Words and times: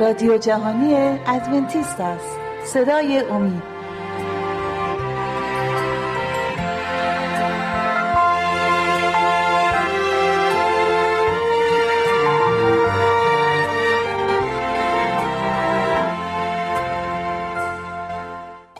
رادیو 0.00 0.38
جهانی 0.38 0.94
ادونتیست 1.26 2.00
است 2.00 2.36
صدای 2.64 3.18
امید 3.18 3.62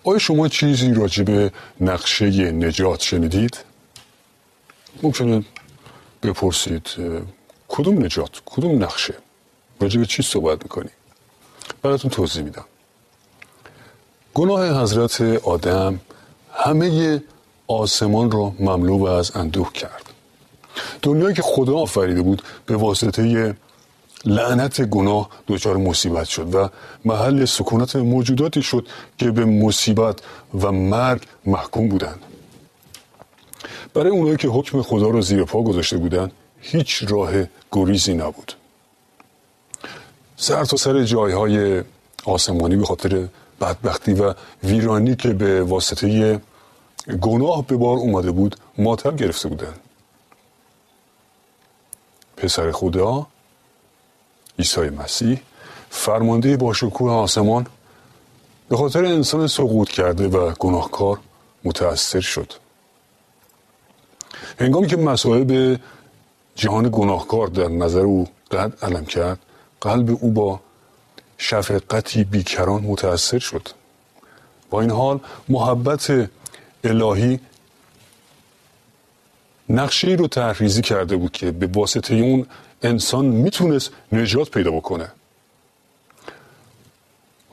آیا 0.05 0.19
شما 0.19 0.49
چیزی 0.49 0.95
راجع 0.95 1.23
به 1.25 1.53
نقشه 1.81 2.53
نجات 2.53 3.01
شنیدید؟ 3.01 3.59
ممکنه 5.03 5.45
بپرسید 6.23 6.87
کدوم 7.69 8.05
نجات؟ 8.05 8.43
کدوم 8.47 8.83
نقشه؟ 8.85 9.28
راجع 9.81 10.01
به 10.01 10.07
چی 10.07 10.23
صحبت 10.23 10.63
می‌کنی؟ 10.63 10.91
براتون 11.83 12.11
توضیح 12.11 12.43
میدم. 12.43 12.65
گناه 14.35 14.83
حضرت 14.83 15.21
آدم 15.45 16.01
همه 16.53 17.23
آسمان 17.67 18.31
را 18.31 18.53
مملو 18.61 19.05
از 19.05 19.37
اندوه 19.37 19.73
کرد. 19.73 20.03
دنیایی 21.03 21.35
که 21.35 21.43
خدا 21.43 21.77
آفریده 21.77 22.23
بود 22.23 22.43
به 22.67 22.77
واسطه 22.77 23.55
لعنت 24.25 24.83
گناه 24.83 25.29
دچار 25.49 25.77
مصیبت 25.77 26.29
شد 26.29 26.55
و 26.55 26.69
محل 27.05 27.45
سکونت 27.45 27.97
موجوداتی 27.97 28.63
شد 28.63 28.87
که 29.19 29.31
به 29.31 29.45
مصیبت 29.45 30.19
و 30.63 30.73
مرگ 30.73 31.23
محکوم 31.47 31.89
بودند. 31.89 32.23
برای 33.95 34.11
اونایی 34.11 34.37
که 34.37 34.49
حکم 34.49 34.83
خدا 34.83 35.11
را 35.11 35.21
زیر 35.21 35.45
پا 35.45 35.63
گذاشته 35.63 35.97
بودند 35.97 36.33
هیچ 36.61 37.05
راه 37.09 37.33
گریزی 37.73 38.15
نبود. 38.15 38.58
سر 40.41 40.65
تا 40.65 40.77
سر 40.77 41.03
جایهای 41.03 41.83
آسمانی 42.25 42.77
به 42.77 42.85
خاطر 42.85 43.29
بدبختی 43.61 44.13
و 44.13 44.35
ویرانی 44.65 45.17
که 45.17 45.33
به 45.33 45.63
واسطه 45.63 46.41
گناه 47.21 47.67
به 47.67 47.77
بار 47.77 47.97
اومده 47.97 48.31
بود 48.31 48.57
ماتم 48.79 49.17
گرفته 49.17 49.49
بودند 49.49 49.81
پسر 52.37 52.73
خدا 52.73 53.27
عیسی 54.59 54.81
مسیح 54.81 55.41
فرمانده 55.91 56.57
با 56.57 56.73
شکوه 56.73 57.13
آسمان 57.13 57.67
به 58.69 58.77
خاطر 58.77 59.05
انسان 59.05 59.47
سقوط 59.47 59.89
کرده 59.89 60.29
و 60.29 60.53
گناهکار 60.59 61.19
متأثر 61.65 62.21
شد. 62.21 62.53
هنگامی 64.59 64.87
که 64.87 64.97
مسائب 64.97 65.81
جهان 66.55 66.89
گناهکار 66.93 67.47
در 67.47 67.69
نظر 67.69 68.01
او 68.01 68.29
قد 68.51 68.73
علم 68.83 69.05
کرد 69.05 69.39
قلب 69.81 70.19
او 70.21 70.31
با 70.31 70.61
شفقتی 71.39 72.25
بیکران 72.25 72.83
متأثر 72.83 73.39
شد. 73.39 73.69
با 74.71 74.81
این 74.81 74.91
حال 74.91 75.21
محبت 75.49 76.31
الهی 76.85 77.41
نقشه 79.69 80.09
رو 80.09 80.29
تحریزی 80.29 80.83
کرده 80.83 81.17
بود 81.17 81.33
که 81.33 81.51
به 81.51 81.67
واسطه 81.67 82.15
اون 82.15 82.47
انسان 82.83 83.25
می‌تونست 83.25 83.91
نجات 84.13 84.51
پیدا 84.51 84.71
بکنه. 84.71 85.13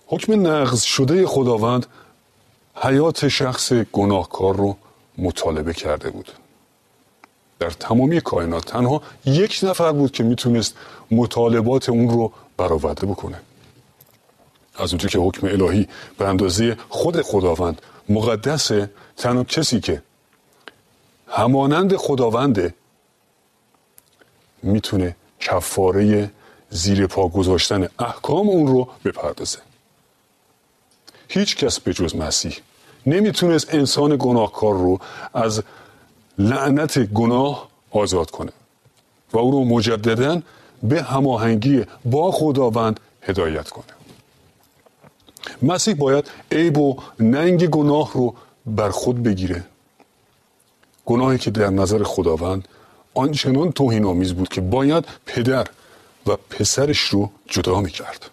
حکم 0.08 0.48
نقض 0.48 0.82
شده 0.82 1.28
خداوند 1.28 1.86
حیات 2.76 3.28
شخص 3.28 3.74
گناهکار 3.74 4.56
رو 4.56 4.78
مطالبه 5.18 5.74
کرده 5.74 6.10
بود. 6.10 6.32
در 7.60 7.70
تمامی 7.70 8.22
کائنات 8.22 8.66
تنها 8.66 9.02
یک 9.26 9.60
نفر 9.64 9.92
بود 9.92 10.12
که 10.12 10.24
می‌تونست 10.24 10.76
مطالبات 11.12 11.90
اون 11.90 12.10
رو 12.10 12.34
برآورده 12.58 13.06
بکنه. 13.06 13.42
از 14.76 14.90
اونجا 14.90 15.10
که 15.10 15.20
حکم 15.20 15.48
الهی 15.48 15.88
به 16.18 16.28
اندازه 16.28 16.78
خود 16.90 17.22
خداوند 17.22 17.82
مقدسه 18.10 18.90
تنها 19.18 19.44
کسی 19.44 19.80
که 19.80 20.04
همانند 21.28 21.96
خداونده 21.96 22.74
می‌تونه 24.64 25.16
کفاره 25.40 26.32
زیر 26.70 27.08
پا 27.08 27.28
گذاشتن 27.28 27.88
احکام 28.00 28.50
اون 28.50 28.68
رو 28.68 28.90
بپردازه. 29.06 29.60
هیچ 31.28 31.56
کس 31.56 31.80
به 31.80 31.94
جز 31.94 32.16
مسیح 32.16 32.58
نمی‌تونست 33.06 33.74
انسان 33.74 34.16
گناهکار 34.20 34.74
رو 34.74 35.00
از 35.34 35.64
لعنت 36.38 37.00
گناه 37.00 37.68
آزاد 37.92 38.32
کنه 38.32 38.52
و 39.34 39.38
او 39.38 39.52
رو 39.52 39.66
مجددا 39.66 40.42
به 40.84 41.04
هماهنگی 41.04 41.86
با 42.06 42.32
خداوند 42.32 43.00
هدایت 43.22 43.70
کنه 43.70 43.86
مسیح 45.62 45.94
باید 45.94 46.30
عیب 46.52 46.78
و 46.78 46.98
ننگ 47.20 47.68
گناه 47.68 48.12
رو 48.14 48.36
بر 48.66 48.90
خود 48.90 49.24
بگیره 49.24 49.64
گناهی 51.06 51.38
که 51.38 51.52
در 51.52 51.70
نظر 51.70 52.04
خداوند 52.04 52.68
آنچنان 53.14 53.72
توهین 53.72 54.06
آمیز 54.06 54.34
بود 54.34 54.50
که 54.50 54.62
باید 54.62 55.06
پدر 55.26 55.68
و 56.28 56.38
پسرش 56.50 57.00
رو 57.00 57.30
جدا 57.48 57.82
می 57.82 57.92
کرد. 57.92 58.30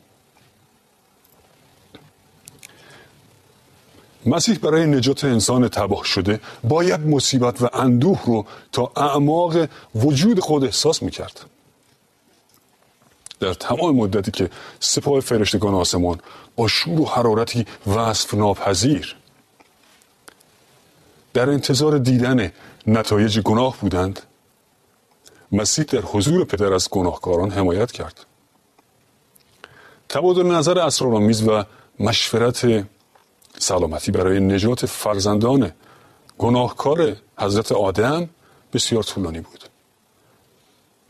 مسیح 4.27 4.59
برای 4.59 4.87
نجات 4.87 5.25
انسان 5.25 5.69
تباه 5.69 6.05
شده 6.05 6.41
باید 6.65 7.01
مصیبت 7.01 7.63
و 7.63 7.69
اندوه 7.73 8.21
رو 8.27 8.47
تا 8.73 8.93
اعماق 8.97 9.69
وجود 9.95 10.41
خود 10.41 10.65
احساس 10.65 11.03
می 11.03 11.11
کرد. 11.11 11.41
در 13.41 13.55
تمام 13.55 13.97
مدتی 13.97 14.31
که 14.31 14.51
سپاه 14.81 15.21
فرشتگان 15.21 15.75
آسمان 15.75 16.21
با 16.57 16.69
شور 16.69 17.01
و 17.01 17.05
حرارتی 17.05 17.67
وصف 17.87 18.35
ناپذیر 18.35 19.17
در 21.35 21.51
انتظار 21.51 21.99
دیدن 21.99 22.53
نتایج 22.87 23.41
گناه 23.41 23.77
بودند 23.81 24.21
مسیح 25.53 25.85
در 25.85 26.01
حضور 26.01 26.45
پدر 26.45 26.73
از 26.73 26.89
گناهکاران 26.91 27.51
حمایت 27.51 27.93
کرد 27.93 28.27
تبادل 30.09 30.47
نظر 30.47 30.79
اسرارآمیز 30.79 31.49
و 31.49 31.65
مشورت 32.01 32.85
سلامتی 33.59 34.13
برای 34.13 34.41
نجات 34.41 34.87
فرزندان 34.87 35.73
گناهکار 36.39 37.17
حضرت 37.39 37.73
آدم 37.73 38.29
بسیار 38.73 39.03
طولانی 39.03 39.41
بود. 39.41 39.65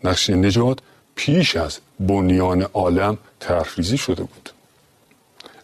نقشه 0.04 0.34
نجات 0.34 0.78
پیش 1.14 1.56
از 1.56 1.78
بنیان 2.00 2.62
عالم 2.62 3.18
ترخیزی 3.40 3.98
شده 3.98 4.22
بود. 4.22 4.50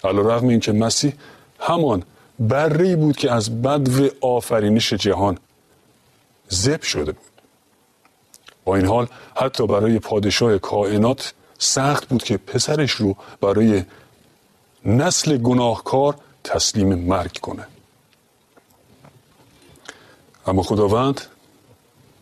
علا 0.05 0.23
رغم 0.23 0.49
این 0.49 0.61
که 0.61 0.73
مسیح 0.73 1.13
همان 1.61 2.03
بره 2.39 2.97
بود 2.97 3.17
که 3.17 3.33
از 3.33 3.63
بدو 3.63 4.09
آفرینش 4.21 4.93
جهان 4.93 5.39
زب 6.49 6.83
شده 6.83 7.13
بود. 7.13 7.25
با 8.65 8.77
این 8.77 8.87
حال 8.87 9.07
حتی 9.37 9.67
برای 9.67 9.99
پادشاه 9.99 10.59
کائنات 10.59 11.33
سخت 11.59 12.09
بود 12.09 12.23
که 12.23 12.37
پسرش 12.37 12.91
رو 12.91 13.17
برای 13.41 13.85
نسل 14.85 15.37
گناهکار 15.37 16.15
تسلیم 16.49 16.95
مرگ 16.95 17.39
کنه. 17.41 17.67
اما 20.47 20.63
خداوند 20.63 21.21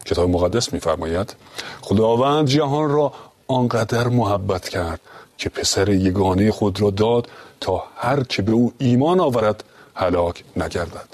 کتاب 0.05 0.31
مقدس 0.31 0.73
میفرماید 0.73 1.35
خداوند 1.81 2.49
جهان 2.49 2.91
را 2.91 3.13
آنقدر 3.47 4.09
محبت 4.09 4.69
کرد 4.69 5.01
که 5.39 5.49
پسر 5.49 5.89
یگانه 5.89 6.53
خود 6.53 6.81
را 6.81 6.91
داد 6.91 7.31
تا 7.61 7.85
هر 7.97 8.23
که 8.23 8.43
به 8.43 8.53
او 8.53 8.73
ایمان 8.79 9.21
آورد 9.21 9.65
هلاک 9.95 10.45
نگردد 10.57 11.09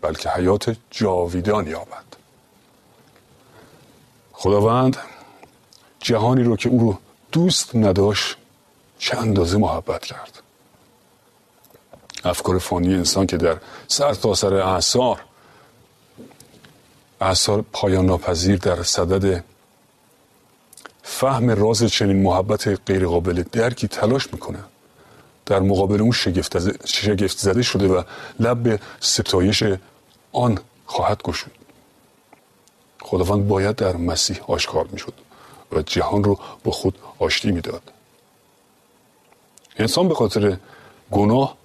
بلکه 0.00 0.30
حیات 0.30 0.76
جاویدان 0.90 1.66
یابد. 1.66 2.04
خداوند 4.32 4.96
جهانی 6.00 6.42
رو 6.42 6.56
که 6.56 6.68
او 6.68 6.80
رو 6.80 6.98
دوست 7.32 7.76
نداشت 7.76 8.36
چه 8.98 9.16
اندازه 9.18 9.58
محبت 9.58 10.04
کرد؟ 10.04 10.45
افکار 12.26 12.58
فانی 12.58 12.94
انسان 12.94 13.26
که 13.26 13.36
در 13.36 13.56
سر 13.88 14.14
تا 14.14 14.34
سر 14.34 14.54
اعثار 14.54 15.20
اعثار 17.20 17.64
پایان 17.72 18.06
ناپذیر 18.06 18.56
در 18.56 18.82
صدد 18.82 19.44
فهم 21.02 21.50
راز 21.50 21.84
چنین 21.84 22.22
محبت 22.22 22.68
غیرقابل 22.86 23.44
درکی 23.52 23.88
تلاش 23.88 24.32
می‌کنه. 24.32 24.58
در 25.46 25.60
مقابل 25.60 26.00
اون 26.00 26.12
شگفت 26.12 27.38
زده 27.38 27.62
شده 27.62 27.88
و 27.88 28.02
لب 28.40 28.62
به 28.62 28.80
ستایش 29.00 29.64
آن 30.32 30.58
خواهد 30.86 31.22
گشود. 31.22 31.52
خداوند 33.02 33.48
باید 33.48 33.76
در 33.76 33.96
مسیح 33.96 34.40
آشکار 34.48 34.86
می‌شد 34.92 35.14
و 35.72 35.82
جهان 35.82 36.24
رو 36.24 36.38
با 36.64 36.72
خود 36.72 36.98
آشتی 37.18 37.50
می‌داد. 37.52 37.82
انسان 39.78 40.08
به 40.08 40.14
خاطر 40.14 40.56
گناه 41.10 41.56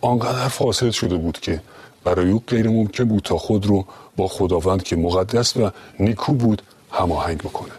آنقدر 0.00 0.48
فاسد 0.48 0.90
شده 0.90 1.16
بود 1.16 1.40
که 1.40 1.62
برای 2.04 2.30
او 2.30 2.42
غیر 2.46 2.68
ممکن 2.68 3.04
بود 3.04 3.22
تا 3.22 3.38
خود 3.38 3.66
رو 3.66 3.86
با 4.16 4.28
خداوند 4.28 4.82
که 4.82 4.96
مقدس 4.96 5.56
و 5.56 5.70
نیکو 6.00 6.32
بود 6.32 6.62
هماهنگ 6.92 7.38
بکنه. 7.38 7.72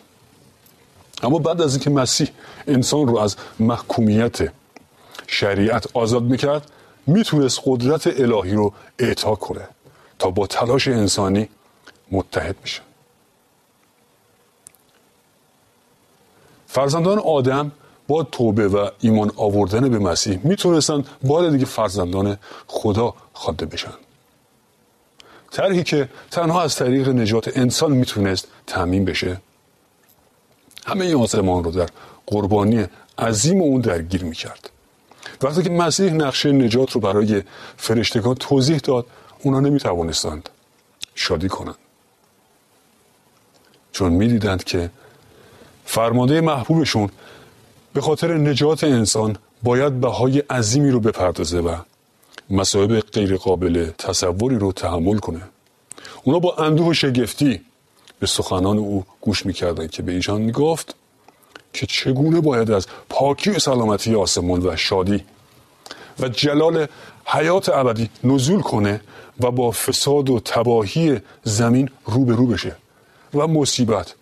اما 1.23 1.39
بعد 1.39 1.61
از 1.61 1.73
اینکه 1.73 1.89
مسیح 1.89 2.29
انسان 2.67 3.07
رو 3.07 3.17
از 3.17 3.35
محکومیت 3.59 4.37
شریعت 5.27 5.87
آزاد 5.93 6.23
می‌کرد 6.23 6.71
می‌تونست 7.07 7.61
قدرت 7.65 8.07
الهی 8.07 8.51
رو 8.51 8.73
اعطا 8.99 9.35
کنه 9.35 9.67
تا 10.19 10.29
با 10.31 10.47
تلاش 10.47 10.87
انسانی 10.87 11.49
متحد 12.11 12.55
میشه 12.61 12.81
فرزندان 16.67 17.19
آدم 17.19 17.71
با 18.07 18.23
توبه 18.23 18.67
و 18.67 18.89
ایمان 18.99 19.31
آوردن 19.35 19.89
به 19.89 19.99
مسیح 19.99 20.39
می‌تونستن 20.43 21.05
بار 21.23 21.49
دیگه 21.49 21.65
فرزندان 21.65 22.37
خدا 22.67 23.13
خوانده 23.33 23.65
بشن. 23.65 23.93
طرحی 25.51 25.83
که 25.83 26.09
تنها 26.31 26.61
از 26.61 26.75
طریق 26.75 27.09
نجات 27.09 27.57
انسان 27.57 27.91
می‌تونست 27.91 28.47
تعمین 28.67 29.05
بشه. 29.05 29.41
همه 30.85 31.05
این 31.05 31.15
آسمان 31.15 31.63
رو 31.63 31.71
در 31.71 31.89
قربانی 32.25 32.85
عظیم 33.17 33.61
اون 33.61 33.81
درگیر 33.81 34.23
می‌کرد. 34.23 34.69
وقتی 35.41 35.63
که 35.63 35.69
مسیح 35.69 36.13
نقشه 36.13 36.51
نجات 36.51 36.91
رو 36.91 37.01
برای 37.01 37.43
فرشتگان 37.77 38.35
توضیح 38.35 38.77
داد 38.77 39.05
اونا 39.43 39.59
نمی‌توانستند 39.59 40.49
شادی 41.15 41.49
کنند. 41.49 41.75
چون 43.91 44.11
می‌دیدند 44.11 44.63
که 44.63 44.89
فرمانده 45.85 46.41
محبوبشون 46.41 47.09
به 47.97 48.01
خاطر 48.01 48.33
نجات 48.37 48.83
انسان 48.83 49.37
باید 49.63 50.01
بهای 50.01 50.39
عظیمی 50.39 50.89
رو 50.91 50.99
بپردازه 50.99 51.59
و 51.59 51.75
مسائب 52.49 52.99
غیر 52.99 53.37
قابل 53.37 53.91
تصوری 53.97 54.55
رو 54.55 54.71
تحمل 54.71 55.17
کنه. 55.17 55.41
اونا 56.23 56.39
با 56.39 56.55
اندوه 56.55 56.87
و 56.87 56.93
شگفتی 56.93 57.61
به 58.19 58.27
سخنان 58.27 58.77
او 58.77 59.05
گوش 59.21 59.45
می‌کردن 59.45 59.87
که 59.87 60.01
به 60.03 60.11
ایشان 60.11 60.41
می‌گفت 60.41 60.95
که 61.73 61.85
چگونه 61.85 62.41
باید 62.41 62.71
از 62.71 62.87
پاکی 63.09 63.49
و 63.49 63.59
سلامتی 63.59 64.15
آسمان 64.15 64.67
و 64.67 64.75
شادی 64.75 65.23
و 66.19 66.29
جلال 66.29 66.87
حیات 67.25 67.69
ابدی 67.69 68.09
نزول 68.23 68.61
کنه 68.61 69.01
و 69.39 69.51
با 69.51 69.71
فساد 69.71 70.29
و 70.29 70.39
تباهی 70.39 71.19
زمین 71.43 71.89
رو 72.05 72.25
به 72.25 72.35
رو 72.35 72.47
بشه 72.47 72.75
و 73.33 73.47
مصیبت 73.47 74.15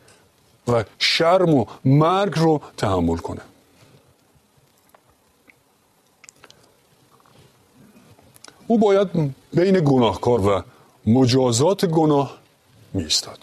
و 0.67 0.83
شرم 0.99 1.53
و 1.53 1.65
مرگ 1.85 2.33
رو 2.39 2.61
تحمل 2.77 3.17
کنه. 3.17 3.41
او 8.67 8.77
باید 8.77 9.07
بین 9.53 9.81
گناهکار 9.85 10.47
و 10.47 10.63
مجازات 11.07 11.85
گناه 11.85 12.37
میستاد 12.93 13.39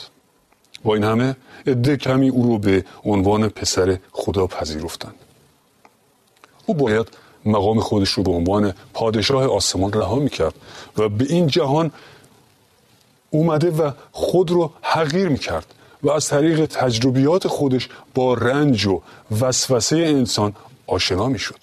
با 0.85 0.95
این 0.95 1.05
همه 1.05 1.37
عده 1.67 1.97
کمی 1.97 2.29
او 2.29 2.47
رو 2.47 2.59
به 2.59 2.85
عنوان 3.05 3.49
پسر 3.49 3.99
خدا 4.13 4.47
پذیرفتند 4.47 5.15
او 6.67 6.75
باید 6.75 7.07
مقام 7.45 7.81
خودش 7.81 8.09
رو 8.09 8.23
به 8.23 8.31
عنوان 8.31 8.75
پادشاه 8.95 9.47
آسمان 9.47 9.93
رها 9.93 10.17
می‌کرد 10.17 10.55
و 10.97 11.09
به 11.09 11.25
این 11.29 11.47
جهان 11.47 11.91
اومده 13.31 13.71
و 13.71 13.91
خود 14.13 14.51
رو 14.51 14.71
حقیر 14.83 15.29
می‌کرد 15.29 15.75
و 16.03 16.11
از 16.11 16.29
طریق 16.29 16.67
تجربیات 16.67 17.49
خودش 17.49 17.89
با 18.15 18.35
رنج 18.35 18.87
و 18.87 19.03
وسوسه 19.41 19.97
انسان 19.97 20.53
آشنا 20.87 21.29
می‌شد. 21.29 21.59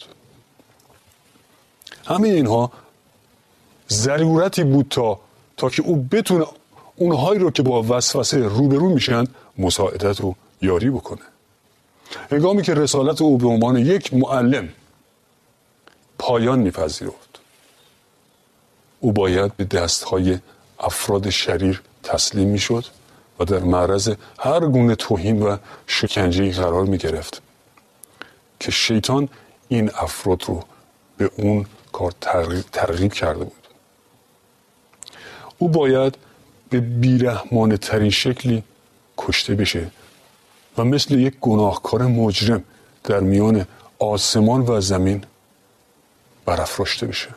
همه 2.06 2.28
اینها 2.28 2.72
ضرورتی 3.92 4.64
بود 4.64 4.88
تا 4.90 5.20
تا 5.58 5.70
که 5.70 5.82
او 5.82 6.08
بتونه 6.12 6.46
اونهایی 6.96 7.40
رو 7.40 7.52
که 7.52 7.64
با 7.64 7.86
وسوسه 7.90 8.38
روبرو 8.38 8.90
میشن 8.90 9.24
مساعدت 9.58 10.22
رو 10.22 10.36
یاری 10.62 10.90
بکنه. 10.90 11.22
هنگامی 12.32 12.62
که 12.62 12.74
رسالت 12.74 13.22
او 13.22 13.38
به 13.38 13.48
عنوان 13.48 13.78
یک 13.78 14.14
معلم 14.14 14.70
پایان 16.20 16.60
میپذیرفت 16.60 17.40
او 19.00 19.12
باید 19.12 19.56
به 19.56 19.64
دستهای 19.64 20.38
افراد 20.80 21.30
شریر 21.30 21.82
تسلیم 22.04 22.48
می‌شد 22.48 22.86
و 23.40 23.46
در 23.46 23.60
معرض 23.60 24.16
هر 24.40 24.60
گونه 24.60 24.96
توهین 24.96 25.42
و 25.42 25.58
شکنجه 25.88 26.52
قرار 26.52 26.86
می 26.86 26.98
گرفت 26.98 27.42
که 28.60 28.72
شیطان 28.72 29.30
این 29.68 29.92
افراد 29.96 30.44
رو 30.44 30.64
به 31.18 31.32
اون 31.36 31.66
کار 31.92 32.14
ترغیب 32.72 33.14
کرده 33.14 33.44
بود. 33.44 33.59
او 35.60 35.70
باید 35.70 36.18
به 36.70 36.80
بیرحمانه 36.80 37.78
ترین 37.78 38.10
شکلی 38.10 38.64
کشته 39.18 39.56
بشه 39.56 39.92
و 40.78 40.84
مثل 40.84 41.14
یک 41.14 41.36
گناهکار 41.42 42.04
مجرم 42.06 42.64
در 43.04 43.20
میان 43.20 43.66
آسمان 44.00 44.62
و 44.62 44.82
زمین 44.82 45.24
برافراشته 46.46 47.06
بشه. 47.06 47.28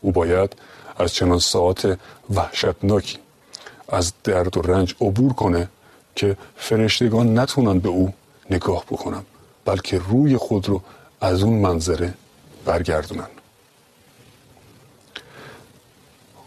او 0.00 0.12
باید 0.12 0.56
از 0.98 1.14
چنان 1.14 1.38
ساعت 1.38 1.98
وحشتناکی 2.34 3.18
از 3.88 4.12
درد 4.24 4.56
و 4.56 4.62
رنج 4.62 4.94
عبور 5.00 5.32
کنه 5.32 5.68
که 6.16 6.36
فرشتگان 6.56 7.38
نتونن 7.38 7.78
به 7.78 7.88
او 7.88 8.12
نگاه 8.50 8.84
بکنن 8.84 9.22
بلکه 9.64 9.98
روی 9.98 10.36
خود 10.36 10.68
رو 10.68 10.82
از 11.20 11.42
اون 11.42 11.58
منظره 11.58 12.14
برگردونن 12.64 13.28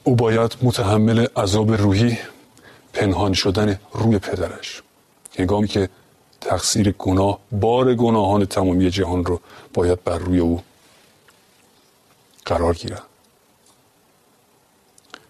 او 0.03 0.15
باید 0.15 0.57
متحمل 0.61 1.27
عذاب 1.35 1.71
روحی 1.71 2.17
پنهان 2.93 3.33
شدن 3.33 3.79
روی 3.93 4.19
پدرش. 4.19 4.81
هنگامی 5.37 5.67
که 5.67 5.89
تقصیر 6.41 6.91
گناه 6.91 7.39
بار 7.51 7.95
گناهان 7.95 8.45
تمامی 8.45 8.89
جهان 8.89 9.25
رو 9.25 9.39
باید 9.73 10.03
بر 10.03 10.17
روی 10.17 10.39
او 10.39 10.61
قرار 12.45 12.73
گیرد. 12.73 13.03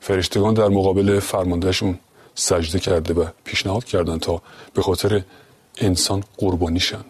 فرشتگان 0.02 0.54
در 0.54 0.68
مقابل 0.68 1.20
فرماندهشون 1.20 2.00
سجده 2.36 2.80
کرده 2.80 3.14
و 3.14 3.26
پیشنهاد 3.44 3.84
کردن 3.84 4.20
تا 4.20 4.42
به 4.74 4.82
خاطر 4.82 5.24
انسان 5.78 6.24
قربانی 6.38 6.80
شن. 6.80 7.06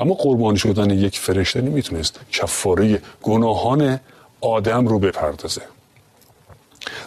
اما 0.00 0.14
قربانی 0.14 0.58
شدن 0.58 0.90
یک 0.90 1.18
فرشته 1.18 1.60
نمی‌تونست 1.60 2.20
کفاره 2.32 3.02
گناهان 3.22 4.00
آدم 4.40 4.86
رو 4.86 4.98
بپردازه. 4.98 5.62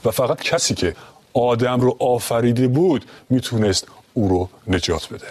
و 0.06 0.12
فقط 0.12 0.42
کسی 0.42 0.74
که 0.74 0.96
آدم 1.34 1.80
رو 1.80 1.98
آفریده 2.00 2.68
بود 2.68 3.06
می‌تونست 3.30 3.88
او 4.14 4.30
رو 4.30 4.50
نجات 4.68 5.14
بده. 5.14 5.28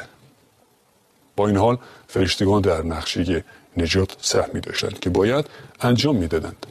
با 1.36 1.48
این 1.48 1.56
حال 1.56 1.78
فرشتگان 2.08 2.62
در 2.62 2.82
نقشه 2.82 3.44
نجات 3.76 4.16
سهمی 4.20 4.60
داشتند 4.60 5.00
که 5.00 5.10
باید 5.10 5.46
انجام 5.80 6.16
می‌دادند. 6.16 6.66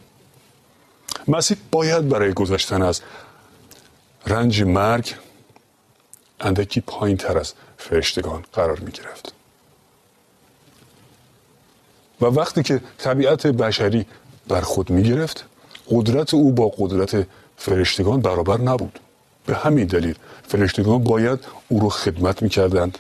مسیح 1.28 1.58
باید 1.72 2.10
برای 2.10 2.34
گذشتن 2.34 2.82
از 2.82 3.02
رنج 4.28 4.64
مرگ 4.64 5.16
اندکی 6.40 6.82
پایین 6.82 7.18
تر 7.18 7.38
از 7.38 7.54
فرشتگان 7.78 8.46
قرار 8.54 8.80
می 8.80 8.92
گرفت 8.92 9.34
و 12.22 12.26
وقتی 12.26 12.64
که 12.64 12.82
طبیعت 12.98 13.48
بشری 13.48 14.06
بر 14.48 14.62
خود 14.62 14.90
می 14.90 15.04
گرفت 15.04 15.46
قدرت 15.90 16.34
او 16.34 16.52
با 16.52 16.70
قدرت 16.78 17.28
فرشتگان 17.62 18.22
برابر 18.22 18.58
نبود. 18.58 19.00
به 19.46 19.56
همین 19.56 19.88
دلیل 19.88 20.16
فرشتگان 20.48 21.04
باید 21.04 21.40
او 21.70 21.80
رو 21.80 21.90
خدمت 21.90 22.42
می 22.42 22.50
کردند 22.50 22.98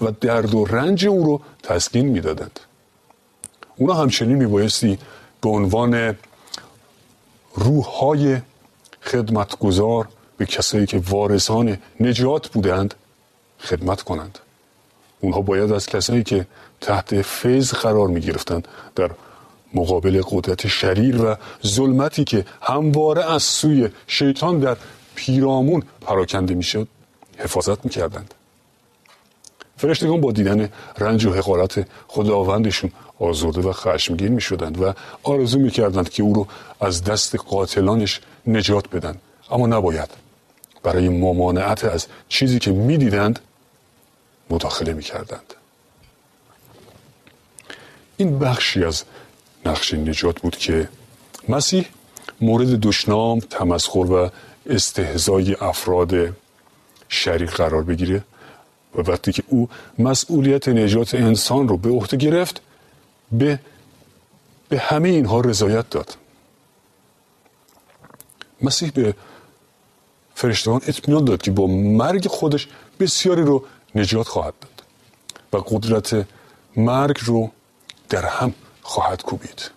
و 0.00 0.10
درد 0.20 0.54
و 0.54 0.64
رنج 0.64 1.06
او 1.06 1.24
رو 1.24 1.40
تسکین 1.62 2.08
می 2.08 2.20
دادند 2.20 2.60
اونا 3.76 3.94
همچنین 3.94 4.36
می 4.36 4.46
بایستی 4.46 4.98
به 5.40 5.48
عنوان 5.48 6.16
روح 7.54 7.84
های 7.84 8.38
خدمتگزار 9.02 10.08
به 10.36 10.46
کسایی 10.46 10.86
که 10.86 11.02
وارثان 11.08 11.78
نجات 12.00 12.48
بودند 12.48 12.94
خدمت 13.58 14.02
کنند. 14.02 14.38
اونها 15.20 15.40
باید 15.40 15.72
از 15.72 15.86
کسایی 15.86 16.22
که 16.22 16.46
تحت 16.80 17.22
فیض 17.22 17.72
قرار 17.72 18.08
می 18.08 18.20
گرفتند 18.20 18.68
در 18.94 19.10
مقابل 19.74 20.22
قدرت 20.30 20.66
شریر 20.68 21.22
و 21.22 21.36
ظلمتی 21.66 22.24
که 22.24 22.44
همواره 22.62 23.32
از 23.32 23.42
سوی 23.42 23.88
شیطان 24.06 24.60
در 24.60 24.76
پیرامون 25.14 25.82
پراکنده 26.00 26.54
می‌شد 26.54 26.88
حفاظت 27.38 27.84
می‌کردند. 27.84 28.34
فرشتگان 29.76 30.20
با 30.20 30.32
دیدن 30.32 30.68
رنج 30.98 31.24
و 31.24 31.32
حقارت 31.32 31.86
خداوندشون 32.08 32.92
آزرده 33.18 33.60
و 33.60 33.72
خشمگین 33.72 34.32
می‌شدند 34.32 34.82
و 34.82 34.92
آرزو 35.22 35.58
می‌کردند 35.58 36.08
که 36.08 36.22
او 36.22 36.34
رو 36.34 36.46
از 36.80 37.04
دست 37.04 37.36
قاتلانش 37.36 38.20
نجات 38.46 38.90
بدن. 38.90 39.16
اما 39.50 39.66
نباید. 39.66 40.10
برای 40.82 41.08
ممانعت 41.08 41.84
از 41.84 42.06
چیزی 42.28 42.58
که 42.58 42.70
می‌دیدند 42.70 43.38
مداخله 44.50 44.92
می‌کردند. 44.92 45.54
این 48.16 48.38
بخشی 48.38 48.84
از 48.84 49.04
نقش 49.66 49.94
نجات 49.94 50.40
بود 50.40 50.56
که 50.56 50.88
مسیح 51.48 51.86
مورد 52.40 52.80
دشنام 52.80 53.38
تمسخر 53.38 53.98
و 53.98 54.30
استهزای 54.66 55.54
افراد 55.54 56.36
شریک 57.08 57.50
قرار 57.50 57.82
بگیره 57.82 58.24
و 58.94 59.00
وقتی 59.00 59.32
که 59.32 59.42
او 59.48 59.68
مسئولیت 59.98 60.68
نجات 60.68 61.14
انسان 61.14 61.68
رو 61.68 61.76
به 61.76 61.90
عهده 61.90 62.16
گرفت 62.16 62.60
به 63.32 63.58
به 64.68 64.78
همه 64.78 65.08
اینها 65.08 65.40
رضایت 65.40 65.90
داد. 65.90 66.16
مسیح 68.62 68.90
به 68.90 69.14
فرشتگان 70.34 70.80
اطمینان 70.86 71.24
داد 71.24 71.42
که 71.42 71.50
با 71.50 71.66
مرگ 71.66 72.28
خودش 72.28 72.68
بسیاری 73.00 73.42
رو 73.42 73.64
نجات 73.94 74.28
خواهد 74.28 74.54
داد 74.60 74.82
و 75.52 75.64
قدرت 75.66 76.26
مرگ 76.76 77.18
رو 77.24 77.50
در 78.08 78.24
هم 78.26 78.54
خواهد 78.82 79.22
کوبید. 79.22 79.70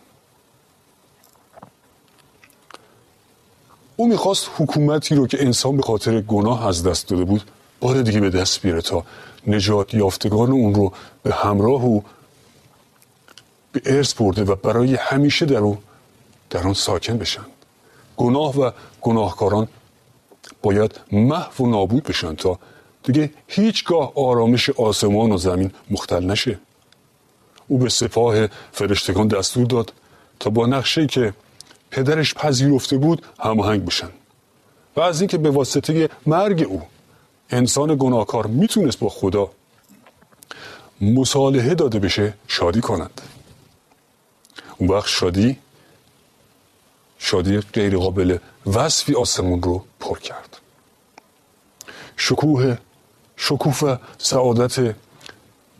او 3.95 4.07
می‌خواست 4.07 4.49
حکومتی 4.57 5.15
رو 5.15 5.27
که 5.27 5.41
انسان 5.41 5.77
به 5.77 5.83
خاطر 5.83 6.21
گناه 6.21 6.67
از 6.67 6.83
دست 6.83 7.07
داده 7.07 7.23
بود 7.23 7.43
بار 7.79 8.01
دیگه 8.01 8.19
به 8.19 8.29
دست 8.29 8.61
بیاره 8.61 8.81
تا 8.81 9.05
نجات 9.47 9.93
یافتگان 9.93 10.51
اون 10.51 10.75
رو 10.75 10.93
به 11.23 11.33
همراه 11.33 11.83
او 11.83 12.03
به 13.71 13.81
ارث 13.85 14.13
برده 14.13 14.43
و 14.43 14.55
برای 14.55 14.95
همیشه 14.95 15.45
در 15.45 15.57
اون 15.57 15.77
در 16.49 16.67
آن 16.67 16.73
ساکن 16.73 17.17
بشن. 17.17 17.45
گناه 18.17 18.59
و 18.59 18.71
گناهکاران 19.01 19.67
باید 20.61 20.99
محو 21.11 21.63
و 21.63 21.67
نابود 21.67 22.03
بشن 22.03 22.35
تا 22.35 22.59
دیگه 23.03 23.31
هیچگاه 23.47 24.11
آرامش 24.15 24.69
آسمان 24.69 25.31
و 25.31 25.37
زمین 25.37 25.71
مختل 25.89 26.25
نشه. 26.25 26.59
او 27.67 27.77
به 27.77 27.89
سپاه 27.89 28.47
فرشتگان 28.71 29.27
دستور 29.27 29.65
داد 29.65 29.93
تا 30.39 30.49
با 30.49 30.65
نقشه 30.65 31.07
که 31.07 31.33
پدرش 31.91 32.33
پذیرفته 32.33 32.97
بود 32.97 33.25
هماهنگ 33.39 33.85
بشن. 33.85 34.09
و 34.95 35.01
از 35.01 35.21
اینکه 35.21 35.37
به 35.37 35.49
واسطه 35.49 36.09
مرگ 36.25 36.65
او 36.69 36.81
انسان 37.49 37.95
گناهکار 37.99 38.47
می‌تونست 38.47 38.99
با 38.99 39.09
خدا 39.09 39.51
مصالحه 41.01 41.75
داده 41.75 41.99
بشه 41.99 42.33
شادی 42.47 42.81
کنند. 42.81 43.21
اون 44.77 44.89
وقت 44.89 45.07
شادی 45.07 45.57
شادی 47.17 47.59
غیر 47.59 47.97
قابل 47.97 48.37
وصفی 48.65 49.15
آسمون 49.15 49.61
رو 49.61 49.83
پر 49.99 50.19
کرد. 50.19 50.57
شکوه 52.17 52.77
شکوف 53.37 53.83
و 53.83 53.97
سعادت 54.17 54.95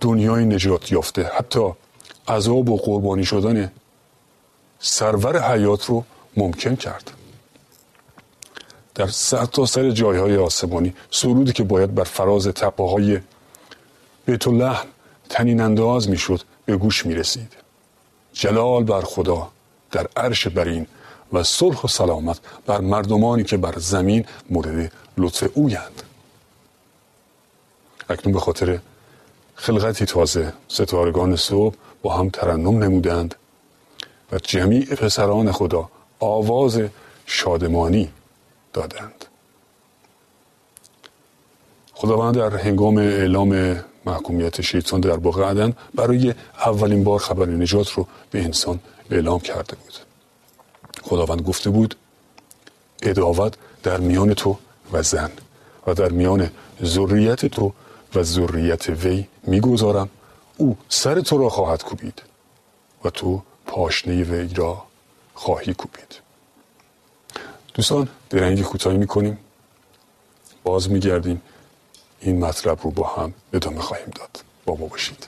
دنیای 0.02 0.46
نجات 0.46 0.92
یافته. 0.92 1.32
حتی 1.38 1.70
عذاب 2.28 2.70
و 2.70 2.78
قربانی 2.78 3.25
شدن 3.25 3.72
سرور 4.80 5.52
حیات 5.52 5.86
رو 5.86 6.04
ممکن 6.38 6.75
کرد. 6.75 7.12
در 8.96 9.08
سر 9.08 9.46
تا 9.46 9.66
سر 9.66 9.92
جایهای 9.92 10.38
آسمانی 10.38 10.94
سرودی 11.12 11.52
که 11.52 11.64
باید 11.64 11.96
بر 11.96 12.04
فراز 12.04 12.48
تپه 12.48 12.84
های 12.84 13.20
بیت 14.25 14.48
لحن 14.48 14.88
تنین 15.30 15.62
انداز 15.62 16.10
می‌شد 16.10 16.42
به 16.66 16.78
گوش 16.78 17.06
می 17.06 17.16
رسید 17.16 17.54
جلال 18.34 18.84
بر 18.84 19.02
خدا 19.02 19.50
در 19.92 20.08
عرش 20.18 20.48
برین 20.48 20.88
و 21.34 21.44
صلح 21.44 21.82
و 21.84 21.88
سلامت 21.88 22.40
بر 22.66 22.82
مردمانی 22.82 23.44
که 23.44 23.58
بر 23.58 23.80
زمین 23.80 24.25
مورد 24.50 24.92
لطف 25.18 25.50
اویند 25.54 26.04
اکنون 28.10 28.34
به 28.34 28.40
خاطر 28.40 28.80
خلقتی 29.55 30.05
تازه 30.05 30.53
ستارگان 30.67 31.35
صبح 31.35 31.75
با 32.01 32.13
هم 32.17 32.29
ترنم 32.29 32.83
نمودند 32.83 33.35
و 34.31 34.38
جمیع 34.38 34.95
پسران 34.95 35.51
خدا 35.51 35.89
آواز 36.19 36.81
شادمانی 37.25 38.09
دادند. 38.74 39.25
خداوند 41.93 42.35
در 42.35 42.57
هنگام 42.57 42.97
اعلام 42.97 43.79
محکومیت 44.05 44.62
شیطان 44.62 45.01
در 45.01 45.17
باغ 45.17 45.39
عدن 45.39 45.74
برای 45.95 46.33
اولین 46.65 47.03
بار 47.03 47.19
خبر 47.19 47.45
نجات 47.45 47.89
رو 47.89 48.07
به 48.31 48.43
انسان 48.43 48.79
اعلام 49.12 49.39
کرده 49.39 49.75
بود. 49.75 49.93
خداوند 51.03 51.41
گفته 51.41 51.69
بود 51.69 51.95
اداوت 53.03 53.53
در 53.83 53.97
میان 53.97 54.33
تو 54.33 54.57
و 54.91 55.03
زن 55.03 55.31
و 55.88 55.93
در 55.93 56.09
میان 56.09 56.50
ذریت 56.83 57.45
تو 57.45 57.74
و 58.15 58.24
ذریت 58.24 58.89
وی 58.89 59.27
می‌گذارم 59.43 60.10
او 60.57 60.77
سر 60.89 61.22
تو 61.22 61.38
را 61.38 61.50
خواهد 61.50 61.84
کوبید 61.84 62.22
و 63.03 63.10
تو 63.10 63.41
پاشنه 63.65 64.24
وی 64.24 64.53
را 64.53 64.84
خواهی 65.34 65.74
کوبید. 65.74 66.19
دوستان 67.74 68.07
درنگی 68.29 68.63
کوتاهی 68.63 68.98
می‌کنیم. 68.98 69.38
باز 70.63 70.89
میگردیم. 70.89 71.41
این 72.19 72.45
مطلب 72.45 72.79
رو 72.84 72.91
با 72.91 73.07
هم 73.07 73.34
ادامه 73.53 73.79
خواهیم 73.79 74.12
داد. 74.15 74.43
با 74.65 74.75
ما 74.75 74.86
باشید. 74.86 75.27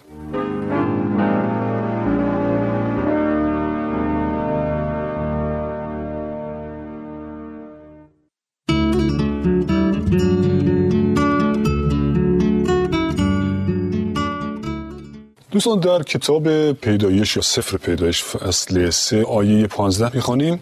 دوستان 15.57 15.79
در 15.79 16.03
کتاب 16.03 16.71
پیدایش 16.71 17.35
یا 17.35 17.41
سفر 17.41 17.77
پیدایش 17.77 18.23
فصل 18.23 18.89
سه 18.89 19.23
آیه 19.23 19.67
پانزده 19.67 20.15
می‌خوانیم. 20.15 20.59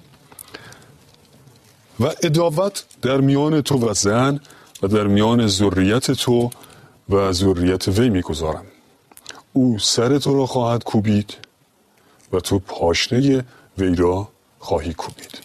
و 1.99 2.11
اداوت 2.23 2.83
در 3.01 3.17
میان 3.17 3.61
تو 3.61 3.89
و 3.89 3.93
زن 3.93 4.39
و 4.83 4.87
در 4.87 5.07
میان 5.07 5.47
ذریت 5.47 6.11
تو 6.11 6.49
و 7.09 7.31
ذریت 7.31 7.87
وی 7.87 8.09
می‌گذارم. 8.09 8.65
او 9.53 9.79
سر 9.79 10.17
تو 10.17 10.37
را 10.37 10.45
خواهد 10.45 10.83
کوبید 10.83 11.33
و 12.33 12.39
تو 12.39 12.59
پاشنه 12.59 13.45
وی 13.77 13.95
را 13.95 14.27
خواهی 14.59 14.93
کوبید. 14.93 15.39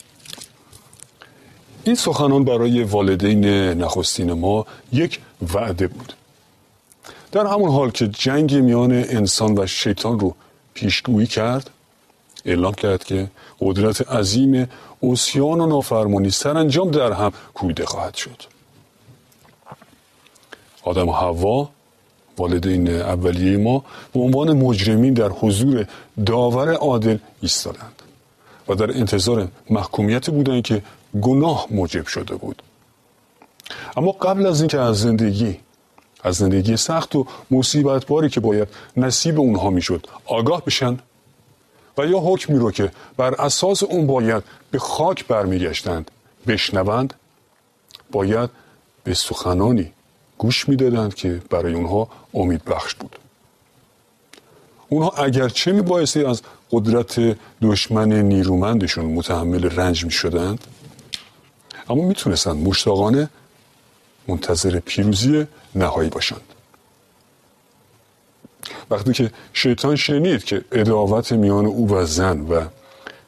این 1.85 1.95
سخنان 1.95 2.45
برای 2.45 2.83
والدین 2.83 3.45
نخستین 3.83 4.33
ما 4.33 4.67
یک 4.93 5.21
وعده 5.55 5.87
بود. 5.87 6.20
در 7.33 7.47
همون 7.47 7.71
حال 7.71 7.91
که 7.91 8.09
جنگ 8.09 8.55
میان 8.55 8.93
انسان 8.93 9.59
و 9.59 9.67
شیطان 9.67 10.21
رو 10.21 10.35
پیشگویی 10.75 11.27
کرد 11.27 11.71
اعلام 12.45 12.73
کرد 12.73 13.05
که 13.05 13.31
قدرت 13.61 14.11
عظیم 14.11 14.69
اوسیان 15.01 15.61
و 15.61 15.67
نافرمانی 15.67 16.31
سرانجام 16.31 16.91
در 16.91 17.13
هم 17.13 17.33
کویده 17.55 17.87
خواهد 17.87 18.15
شد. 18.15 18.43
آدم 20.83 21.09
و 21.09 21.13
حوا 21.13 21.71
والدین 22.39 22.89
اولیه 22.89 23.57
ما 23.57 23.85
به 24.13 24.21
عنوان 24.21 24.53
مجرمین 24.53 25.15
در 25.15 25.29
حضور 25.29 25.87
داور 26.27 26.75
عادل 26.75 27.19
ایستادند 27.43 28.03
و 28.69 28.75
در 28.75 28.91
انتظار 28.91 29.49
محکومیت 29.71 30.31
بودند 30.31 30.63
که 30.63 30.83
گناه 31.21 31.67
موجب 31.71 32.07
شده 32.07 32.35
بود. 32.35 32.63
اما 33.97 34.13
قبل 34.13 34.47
از 34.47 34.61
اینکه 34.61 34.79
از 34.79 35.01
زندگی 35.01 35.57
از 36.25 36.37
زندگی 36.37 36.77
سخت 36.77 37.17
و 37.17 37.27
مصیبت 37.51 38.07
باری 38.07 38.29
که 38.29 38.41
باید 38.41 38.69
نصیب 38.97 39.41
اونها 39.41 39.71
می‌شد 39.71 40.07
آگاه 40.27 40.65
بشن. 40.65 40.99
و 41.99 42.07
یا 42.07 42.19
حکمی 42.19 42.59
رو 42.59 42.71
که 42.71 42.93
بر 43.17 43.35
اساس 43.35 43.83
اون 43.83 44.07
باید 44.07 44.43
به 44.71 44.79
خاک 44.79 45.27
برمیگشتند 45.27 46.11
بشنوند 46.47 47.15
باید 48.13 48.51
به 49.05 49.15
سخنانی 49.15 49.93
گوش 50.39 50.69
می‌دادند 50.69 51.15
که 51.15 51.43
برای 51.51 51.75
اونها 51.75 52.09
امید 52.35 52.65
بخش 52.65 52.95
بود. 52.95 53.17
اونها 54.89 55.11
اگرچه 55.11 55.83
بایستی 55.83 56.25
از 56.25 56.43
قدرت 56.71 57.37
دشمن 57.63 58.13
نیرومندشون 58.13 59.05
متحمل 59.05 59.65
رنج 59.65 60.05
می 60.05 60.11
شدند 60.11 60.65
اما 61.89 62.03
می‌تونستند 62.05 62.69
مشتاقانه 62.69 63.29
منتظر 64.29 64.81
پیروزی 64.81 65.47
نهایی 65.75 66.11
باشند. 66.11 66.41
وقتی 68.91 69.13
که 69.13 69.31
شیطان 69.53 69.97
شنید 69.97 70.45
که 70.45 70.65
اداوت 70.73 71.33
میان 71.33 71.67
او 71.67 71.89
و 71.89 72.05
زن 72.05 72.41
و 72.41 72.65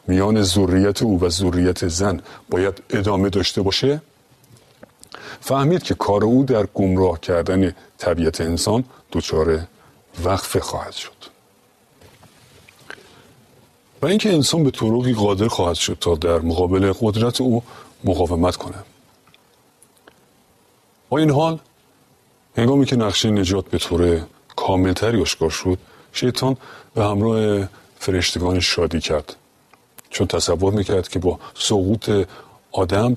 میان 0.06 0.42
ذریت 0.42 1.02
او 1.02 1.20
و 1.20 1.28
ذریت 1.28 1.88
زن 1.88 2.20
باید 2.50 2.82
ادامه 2.90 3.28
داشته 3.28 3.62
باشه 3.62 4.02
فهمید 5.40 5.82
که 5.82 5.94
کار 5.94 6.24
او 6.24 6.44
در 6.44 6.66
گمراه 6.66 7.20
کردن 7.20 7.74
طبیعت 7.98 8.40
انسان 8.40 8.84
دچار 9.12 9.60
وقفه 10.24 10.60
خواهد 10.60 10.92
شد. 10.92 11.32
و 14.02 14.06
اینکه 14.06 14.32
انسان 14.32 14.64
به 14.64 14.70
طرقی 14.70 15.12
قادر 15.12 15.48
خواهد 15.48 15.74
شد 15.74 15.96
تا 16.00 16.14
در 16.14 16.38
مقابل 16.38 16.92
قدرت 17.00 17.40
او 17.40 17.62
مقاومت 18.04 18.56
کنه 18.56 18.74
با 21.08 21.18
این 21.18 21.30
حال 21.30 21.58
هنگامی 22.56 22.86
که 22.86 22.96
نقشه 22.96 23.30
نجات 23.30 23.64
به 23.64 23.78
طور 23.78 24.20
کاملتری 24.56 25.22
آشکار 25.22 25.50
شد 25.50 25.78
شیطان 26.12 26.56
به 26.94 27.04
همراه 27.04 27.68
فرشتگان 27.98 28.60
شادی 28.60 29.00
کرد. 29.00 29.36
چون 30.10 30.26
تصور 30.26 30.72
می‌کرد 30.72 31.08
که 31.08 31.18
با 31.18 31.38
سقوط 31.54 32.10
آدم 32.72 33.16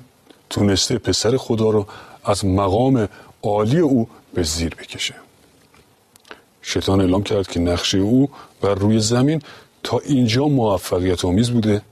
تونسته 0.50 0.98
پسر 0.98 1.36
خدا 1.36 1.70
رو 1.70 1.86
از 2.24 2.44
مقام 2.44 3.08
عالی 3.42 3.78
او 3.78 4.08
به 4.34 4.42
زیر 4.42 4.74
بکشه. 4.74 5.14
شیطان 6.62 7.00
اعلام 7.00 7.22
کرد 7.22 7.48
که 7.48 7.60
نقشه 7.60 7.98
او 7.98 8.30
بر 8.60 8.74
روی 8.74 9.00
زمین 9.00 9.42
تا 9.82 9.98
اینجا 9.98 10.48
موفقیت 10.48 11.24
آمیز 11.24 11.50
بوده 11.50 11.82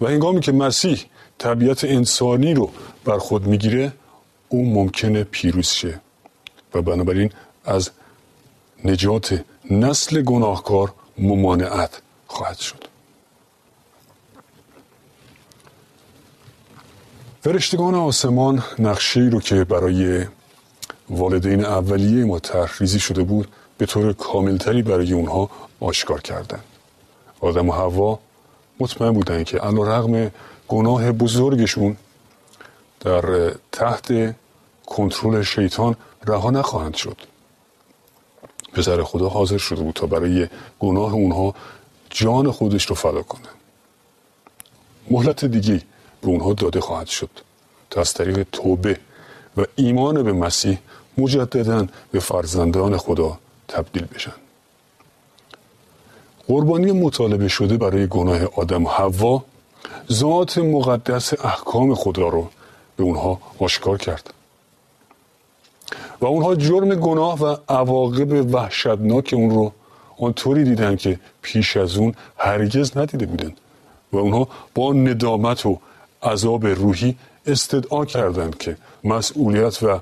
و 0.00 0.06
هنگامی 0.06 0.40
که 0.40 0.52
مسیح 0.52 1.04
طبیعت 1.38 1.84
انسانی 1.84 2.54
رو 2.54 2.70
بر 3.04 3.18
خود 3.18 3.46
می‌گیره 3.46 3.92
او 4.48 4.64
ممکنه 4.74 5.24
پیروز 5.24 5.68
شه. 5.68 6.00
و 6.74 6.82
بنابراین 6.82 7.30
از 7.64 7.90
نجات 8.84 9.44
نسل 9.70 10.22
گناهکار 10.22 10.92
ممانعت 11.18 12.02
خواهد 12.26 12.58
شد. 12.58 12.84
فرشتگان 17.42 17.94
آسمان 17.94 18.62
نقشه 18.78 19.20
رو 19.20 19.40
که 19.40 19.64
برای 19.64 20.26
والدین 21.10 21.64
اولیه 21.64 22.24
ما 22.24 22.38
تحریزی 22.38 23.00
شده 23.00 23.22
بود 23.22 23.48
به 23.78 23.86
طور 23.86 24.12
کاملتری 24.12 24.82
برای 24.82 25.12
اونها 25.12 25.50
آشکار 25.80 26.20
کردن 26.20 26.60
آدم 27.40 27.68
و 27.68 27.72
هوا 27.72 28.18
مطمئن 28.80 29.12
بودن 29.12 29.44
که 29.44 29.58
علا 29.58 29.82
رغم 29.82 30.30
گناه 30.68 31.12
بزرگشون 31.12 31.96
در 33.00 33.52
تحت 33.72 34.34
کنترل 34.86 35.42
شیطان 35.42 35.96
رها 36.26 36.50
نخواهند 36.50 36.94
شد. 36.94 37.16
پسر 38.72 39.02
خدا 39.02 39.28
حاضر 39.28 39.58
شده 39.58 39.82
بود 39.82 39.94
تا 39.94 40.06
برای 40.06 40.48
گناه 40.78 41.12
اونها 41.12 41.54
جان 42.10 42.50
خودش 42.50 42.86
رو 42.86 42.94
فدا 42.94 43.22
کنه. 43.22 43.48
مهلت 45.10 45.44
دیگه 45.44 45.82
به 46.20 46.28
اونها 46.28 46.52
داده 46.52 46.80
خواهد 46.80 47.06
شد 47.06 47.30
تا 47.90 48.00
از 48.00 48.14
طریق 48.14 48.46
توبه 48.52 48.98
و 49.56 49.64
ایمان 49.76 50.22
به 50.22 50.32
مسیح 50.32 50.78
مجددا 51.18 51.86
به 52.10 52.20
فرزندان 52.20 52.96
خدا 52.96 53.38
تبدیل 53.68 54.04
بشن. 54.04 54.32
قربانی 56.46 56.92
مطالبه 56.92 57.48
شده 57.48 57.76
برای 57.76 58.06
گناه 58.06 58.44
آدم 58.44 58.84
و 58.84 58.88
حوا 58.88 59.44
ذات 60.12 60.58
مقدس 60.58 61.44
احکام 61.44 61.94
خدا 61.94 62.28
رو 62.28 62.50
به 62.96 63.04
اونها 63.04 63.40
آشکار 63.58 63.98
کرد. 63.98 64.33
و 66.24 66.26
اونها 66.26 66.54
جرم 66.54 66.94
گناه 66.94 67.42
و 67.42 67.56
عواقب 67.68 68.54
وحشتناک 68.54 69.34
اون 69.36 69.50
رو 69.50 69.72
آنطوری 70.18 70.64
دیدن 70.64 70.96
که 70.96 71.20
پیش 71.42 71.76
از 71.76 71.96
اون 71.96 72.14
هرگز 72.36 72.96
ندیده 72.96 73.26
بودن. 73.26 73.52
و 74.12 74.16
اونها 74.16 74.48
با 74.74 74.92
ندامت 74.92 75.66
و 75.66 75.78
عذاب 76.22 76.66
روحی 76.66 77.16
استدعا 77.46 78.04
کردند 78.04 78.58
که 78.58 78.76
مسئولیت 79.04 79.82
و 79.82 80.00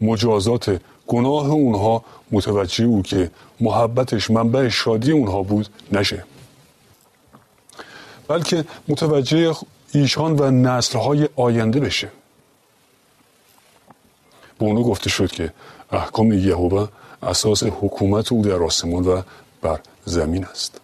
مجازات 0.00 0.80
گناه 1.06 1.50
اونها 1.50 2.04
متوجه 2.30 2.84
او 2.84 3.02
که 3.02 3.30
محبتش 3.60 4.30
منبع 4.30 4.68
شادی 4.68 5.12
اونها 5.12 5.42
بود 5.42 5.68
نشه. 5.92 6.24
بلکه 8.28 8.64
متوجه 8.88 9.56
ایشان 9.92 10.38
و 10.38 10.50
نسلهای 10.50 11.28
آینده 11.36 11.80
بشه. 11.80 12.08
به 14.58 14.64
اونو 14.66 14.82
گفته 14.82 15.10
شد 15.10 15.30
که 15.32 15.52
احکام 15.90 16.32
یهوه 16.32 16.88
اساس 17.22 17.62
حکومت 17.62 18.32
او 18.32 18.42
در 18.42 18.62
آسمان 18.62 19.04
و 19.04 19.22
بر 19.62 19.80
زمین 20.04 20.44
است. 20.44 20.80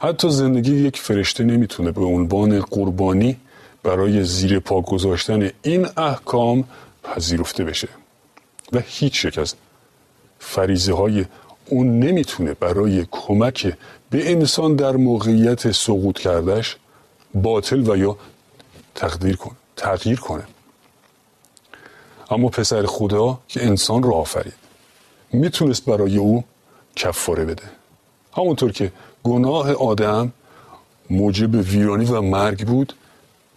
حتی 0.00 0.30
زندگی 0.30 0.74
یک 0.74 0.98
فرشته 0.98 1.44
نمی‌تونه 1.44 1.92
به 1.92 2.04
عنوان 2.04 2.60
قربانی 2.60 3.36
برای 3.82 4.24
زیر 4.24 4.58
پا 4.58 4.80
گذاشتن 4.80 5.50
این 5.62 5.86
احکام 5.96 6.64
پذیرفته 7.02 7.64
بشه 7.64 7.88
و 8.72 8.82
هیچ 8.86 9.24
یک 9.24 9.38
از 9.38 9.54
فریزه 10.38 10.94
های 10.94 11.24
اون 11.66 11.98
نمی‌تونه 11.98 12.54
برای 12.54 13.06
کمک 13.10 13.76
به 14.10 14.30
انسان 14.32 14.76
در 14.76 14.96
موقعیت 14.96 15.72
سقوط 15.72 16.18
کردش 16.18 16.76
باطل 17.34 17.90
و 17.90 17.96
یا 17.96 18.16
تقدیر 18.94 19.36
کن 19.36 19.56
تغییر 19.76 20.20
کنه. 20.20 20.42
اما 22.30 22.48
پسر 22.48 22.86
خدا 22.86 23.38
که 23.48 23.66
انسان 23.66 24.02
را 24.02 24.12
آفرید. 24.12 24.54
می‌تونست 25.32 25.84
برای 25.84 26.16
او 26.16 26.44
کفاره 26.96 27.44
بده. 27.44 27.62
همونطور 28.36 28.72
که 28.72 28.92
گناه 29.24 29.72
آدم 29.72 30.32
موجب 31.10 31.54
ویرانی 31.54 32.04
و 32.04 32.20
مرگ 32.20 32.66
بود 32.66 32.92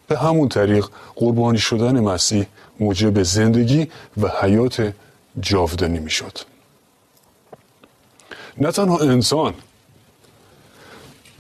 به 0.07 0.17
همون 0.17 0.49
طریق 0.49 0.87
قربانی 1.15 1.57
شدن 1.57 1.99
مسیح 1.99 2.45
موجب 2.79 3.23
زندگی 3.23 3.87
و 4.21 4.31
حیات 4.41 4.93
جاودانی 5.39 5.99
می‌شد. 5.99 6.37
نه 8.57 8.71
تنها 8.71 8.97
انسان 8.97 9.53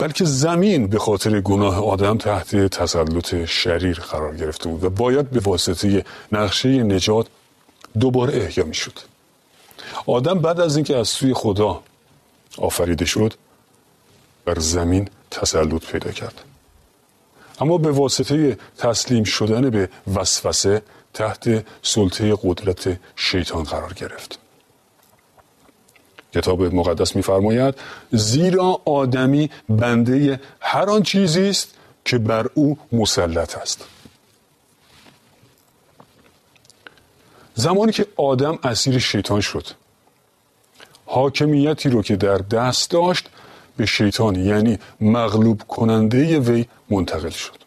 بلکه 0.01 0.25
زمین 0.25 0.87
به 0.87 0.99
خاطر 0.99 1.41
گناه 1.41 1.85
آدم 1.85 2.17
تحت 2.17 2.55
تسلط 2.55 3.45
شریر 3.45 3.99
قرار 3.99 4.35
گرفته 4.35 4.69
بود 4.69 4.83
و 4.83 4.89
باید 4.89 5.29
به 5.29 5.39
واسطه 5.39 6.05
نقشه 6.31 6.69
نجات 6.83 7.27
دوباره 7.99 8.43
احیا 8.43 8.65
می 8.65 8.73
شد 8.73 8.99
آدم 10.05 10.39
بعد 10.39 10.59
از 10.59 10.75
اینکه 10.75 10.97
از 10.97 11.09
سوی 11.09 11.33
خدا 11.33 11.83
آفریده 12.57 13.05
شد 13.05 13.33
بر 14.45 14.59
زمین 14.59 15.09
تسلط 15.31 15.85
پیدا 15.85 16.11
کرد. 16.11 16.41
اما 17.59 17.77
به 17.77 17.91
واسطه 17.91 18.57
تسلیم 18.77 19.23
شدن 19.23 19.69
به 19.69 19.89
وسوسه 20.15 20.81
تحت 21.13 21.65
سلطه 21.83 22.37
قدرت 22.43 22.97
شیطان 23.15 23.63
قرار 23.63 23.93
گرفت. 23.93 24.40
کتاب 26.33 26.61
مقدس 26.61 27.15
میفرماید 27.15 27.75
زیرا 28.11 28.81
آدمی 28.85 29.49
بنده 29.69 30.39
هر 30.59 30.89
آن 30.89 31.03
چیزی 31.03 31.49
است 31.49 31.73
که 32.05 32.17
بر 32.17 32.47
او 32.53 32.77
مسلط 32.91 33.57
است. 33.57 33.85
زمانی 37.55 37.91
که 37.91 38.07
آدم 38.15 38.59
اسیر 38.63 38.99
شیطان 38.99 39.41
شد 39.41 39.67
حاکمیتی 41.05 41.89
رو 41.89 42.01
که 42.01 42.15
در 42.15 42.37
دست 42.37 42.91
داشت 42.91 43.29
به 43.77 43.85
شیطان 43.85 44.35
یعنی 44.35 44.79
مغلوب 45.01 45.61
کننده 45.67 46.39
وی 46.39 46.65
منتقل 46.89 47.29
شد. 47.29 47.57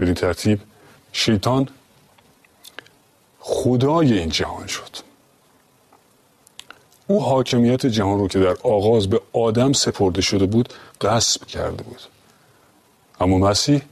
بدین 0.00 0.14
ترتیب 0.14 0.60
شیطان 1.12 1.68
خدای 3.40 4.18
این 4.18 4.28
جهان 4.28 4.66
شد. 4.66 5.11
او 7.12 7.22
حاکمیت 7.22 7.86
جهان 7.86 8.18
رو 8.18 8.28
که 8.28 8.38
در 8.38 8.56
آغاز 8.62 9.10
به 9.10 9.20
آدم 9.32 9.72
سپرده 9.72 10.20
شده 10.20 10.46
بود 10.46 10.68
غصب 11.00 11.46
کرده 11.46 11.82
بود. 11.82 12.00
اما 13.20 13.38
مسیح 13.38 13.82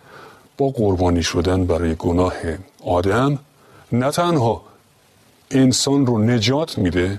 با 0.59 0.69
قربانی 0.69 1.23
شدن 1.23 1.65
برای 1.67 1.95
گناه 1.95 2.35
آدم 2.85 3.39
نه 3.93 4.11
تنها 4.11 4.63
انسان 5.51 6.07
رو 6.07 6.19
نجات 6.19 6.79
میده 6.79 7.19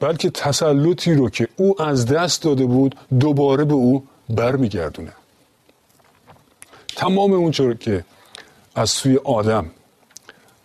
بلکه 0.00 0.30
تسلطی 0.30 1.14
رو 1.14 1.30
که 1.30 1.48
او 1.56 1.82
از 1.82 2.06
دست 2.06 2.42
داده 2.42 2.66
بود 2.66 2.94
دوباره 3.20 3.64
به 3.64 3.74
او 3.74 4.06
برمیگردونه. 4.30 5.12
تمام 6.96 7.32
اون 7.32 7.50
که 7.74 8.04
از 8.74 8.90
سوی 8.90 9.16
آدم 9.16 9.70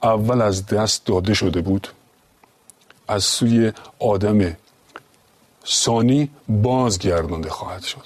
اول 0.03 0.41
از 0.41 0.65
دست 0.65 1.05
داده 1.05 1.33
شده 1.33 1.61
بود 1.61 1.87
از 3.07 3.23
سوی 3.23 3.71
آدم 3.99 4.57
ثانی 5.67 6.29
بازگردانده 6.47 7.49
خواهد 7.49 7.83
شد. 7.83 8.05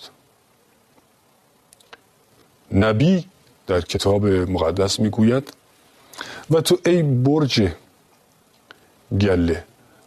نبی 2.72 3.26
در 3.68 3.82
کتاب 3.82 4.26
مقدس 4.26 5.00
می‌گوید 5.00 5.54
و 6.50 6.62
تو 6.62 6.80
ای 6.86 7.04
برج 7.04 7.72
گله 9.22 9.64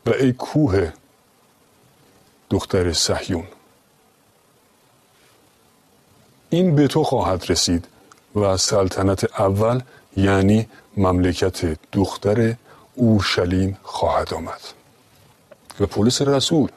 و 0.06 0.10
ای 0.10 0.32
کوه 0.32 0.92
دختر 2.50 2.92
صهیون 2.92 3.44
این 6.50 6.76
به 6.76 6.88
تو 6.88 7.04
خواهد 7.04 7.44
رسید 7.48 7.88
و 8.34 8.56
سلطنت 8.56 9.40
اول 9.40 9.80
یعنی 10.16 10.68
مملکت 10.96 11.78
دختر 11.92 12.54
اورشلیم 12.94 13.78
خواهد 13.82 14.34
آمد. 14.34 14.60
و 15.80 15.86
پولس 15.86 16.22
رسول 16.22 16.68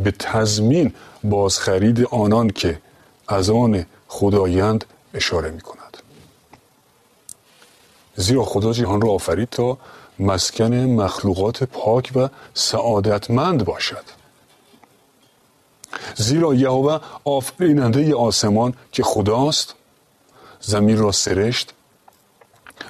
به 0.00 0.10
تضمین 0.10 0.94
بازخرید 1.24 2.06
آنان 2.06 2.50
که 2.50 2.80
از 3.28 3.50
آن 3.50 3.86
خدایند 4.08 4.84
اشاره 5.14 5.50
می 5.50 5.60
کند 5.60 5.96
زیرا 8.16 8.44
خدا 8.44 8.72
جهان 8.72 9.00
را 9.00 9.10
آفرید 9.10 9.48
تا 9.48 9.78
مسکن 10.18 10.74
مخلوقات 10.74 11.64
پاک 11.64 12.12
و 12.16 12.28
سعادتمند 12.54 13.64
باشد. 13.64 14.04
زیرا 16.16 16.54
یهوه 16.54 17.00
آفریننده 17.24 18.14
آسمان 18.14 18.74
که 18.92 19.02
خداست 19.02 19.74
زمین 20.60 20.98
را 20.98 21.12
سرشت 21.12 21.74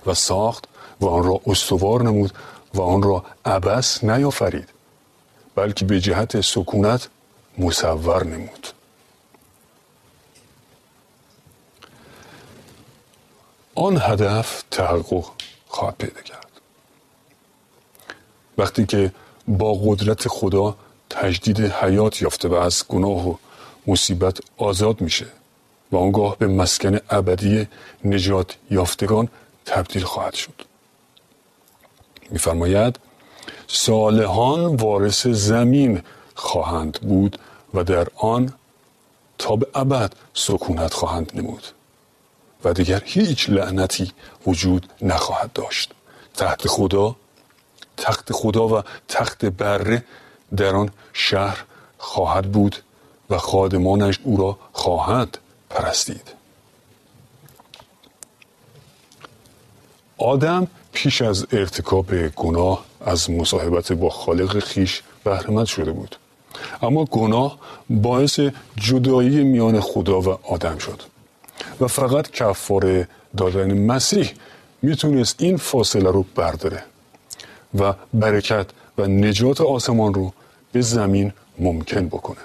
و 0.07 0.15
ساخت 0.15 0.65
و 1.01 1.07
آن 1.07 1.25
را 1.25 1.41
استوار 1.47 2.03
نمود 2.03 2.33
و 2.75 2.81
آن 2.81 3.03
را 3.03 3.25
عبس 3.45 4.05
نیافرید. 4.05 4.74
بلکه 5.55 5.85
به 5.85 6.01
جهت 6.01 6.41
سکونت 6.41 7.09
مصور 7.59 8.27
نمود. 8.27 8.67
آن 13.75 13.99
هدف 14.01 14.65
تحقق 14.71 15.25
خواهد 15.69 15.95
پیدا 15.99 16.21
کرد. 16.21 16.51
وقتی 18.59 18.87
که 18.87 19.13
با 19.49 19.75
قدرت 19.75 20.29
خدا 20.29 20.77
تجدید 21.11 21.61
حیات 21.61 22.23
یافته 22.23 22.49
و 22.49 22.55
از 22.55 22.85
گناه 22.89 23.29
و 23.29 23.35
مصیبت 23.87 24.39
آزاد 24.57 25.01
میشه 25.01 25.27
و 25.93 25.97
آنگاه 25.97 26.39
به 26.39 26.47
مسکن 26.47 26.99
ابدی 27.11 27.69
نجات 28.05 28.57
یافتگان 28.71 29.29
تبدیل 29.67 30.05
خواهد 30.05 30.35
شد. 30.35 30.63
میفرماید 32.31 32.99
صالحان 33.67 34.77
وارث 34.77 35.27
زمین 35.27 36.03
خواهند 36.35 36.99
بود 37.01 37.39
و 37.75 37.85
در 37.85 38.09
آن 38.17 38.53
تا 39.39 39.57
به 39.57 39.67
ابد 39.75 40.13
سکونت 40.35 40.95
خواهند 40.95 41.33
نمود 41.35 41.65
و 42.65 42.73
دیگر 42.73 43.03
هیچ 43.05 43.51
لعنتی 43.51 44.13
وجود 44.47 44.87
نخواهد 45.03 45.53
داشت. 45.53 45.93
تحت 46.37 46.69
خدا 46.69 47.17
تخت 47.97 48.33
خدا 48.33 48.69
و 48.69 48.83
تخت 49.09 49.45
بره 49.45 50.05
در 50.57 50.77
آن 50.77 50.91
شهر 51.13 51.65
خواهد 51.99 52.53
بود 52.53 52.77
و 53.31 53.39
خادمانش 53.39 54.19
او 54.25 54.37
را 54.37 54.59
خواهند 54.73 55.39
پرستید. 55.71 56.44
آدم 60.19 60.67
پیش 60.93 61.23
از 61.23 61.47
ارتکاب 61.53 62.29
گناه 62.29 62.85
از 63.05 63.31
مصاحبت 63.31 63.93
با 63.93 64.11
خالق 64.11 64.59
خیش 64.59 65.03
بهرمند 65.25 65.67
شده 65.67 65.93
بود. 65.93 66.17
اما 66.83 67.05
گناه 67.05 67.59
باعث 67.91 68.41
جدایی 68.77 69.45
میان 69.45 69.81
خدا 69.81 70.21
و 70.21 70.29
آدم 70.29 70.79
شد. 70.79 71.03
و 71.81 71.89
فقط 71.89 72.31
کفاره 72.31 73.09
دادن 73.37 73.79
مسیح 73.79 74.31
می‌تونست 74.83 75.37
این 75.39 75.57
فاصله 75.57 76.11
رو 76.11 76.25
برداره 76.35 76.85
و 77.79 77.95
برکت 78.15 78.67
و 78.99 79.07
نجات 79.07 79.61
آسمان 79.61 80.15
رو 80.15 80.33
به 80.73 80.81
زمین 80.81 81.33
ممکن 81.59 82.07
بکنه. 82.07 82.41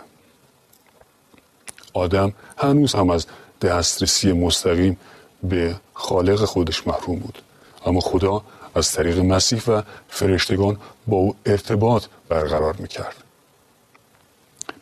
آدم 1.93 2.34
هنوز 2.58 2.93
هم 2.93 3.10
از 3.10 3.25
دسترسی 3.62 4.32
مستقیم 4.32 4.97
به 5.43 5.75
خالق 5.93 6.45
خودش 6.45 6.88
محروم 6.88 7.19
بود. 7.19 7.41
اما 7.89 7.99
خدا 7.99 8.41
از 8.75 8.91
طریق 8.91 9.19
مسیح 9.19 9.62
و 9.67 9.82
فرشتگان 10.10 10.78
با 11.08 11.17
او 11.17 11.36
ارتباط 11.45 12.06
برقرار 12.30 12.75
می‌کرد. 12.75 13.15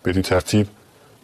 بدین 0.05 0.21
ترتیب 0.21 0.67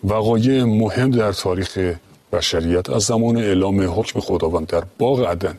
وقایع 0.04 0.63
مهم 0.63 1.12
در 1.12 1.32
تاریخ 1.32 1.96
بشریت 2.32 2.89
از 2.89 3.04
زمان 3.04 3.38
اعلام 3.38 4.00
حکم 4.00 4.19
خداوند 4.19 4.67
در 4.67 4.84
باغ 4.98 5.26
عدن 5.26 5.58